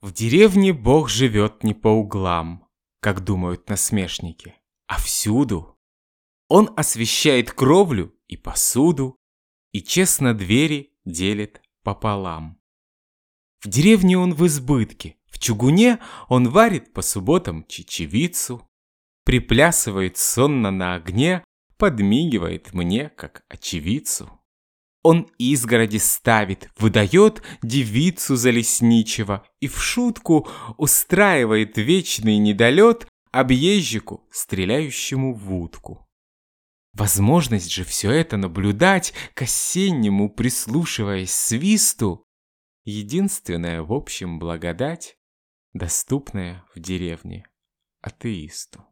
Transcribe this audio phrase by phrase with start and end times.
[0.00, 2.68] В деревне Бог живет не по углам,
[3.00, 4.54] как думают насмешники,
[4.86, 5.76] а всюду.
[6.48, 9.16] Он освещает кровлю и посуду,
[9.72, 12.60] и честно двери делит пополам.
[13.60, 18.68] В деревне он в избытке, в чугуне он варит по субботам чечевицу,
[19.24, 21.42] приплясывает сонно на огне,
[21.76, 24.37] подмигивает мне, как очевицу.
[25.10, 35.32] Он изгороди ставит, выдает девицу за лесничего и в шутку устраивает вечный недолет объезжику, стреляющему
[35.32, 36.06] в утку.
[36.92, 42.26] Возможность же все это наблюдать, к осеннему прислушиваясь свисту,
[42.84, 45.16] единственная в общем благодать,
[45.72, 47.46] доступная в деревне
[48.02, 48.84] атеисту.